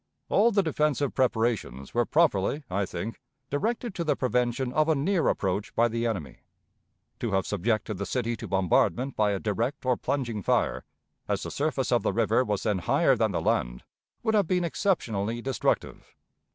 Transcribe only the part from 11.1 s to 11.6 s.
as the